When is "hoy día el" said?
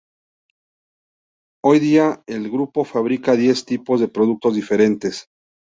1.63-2.49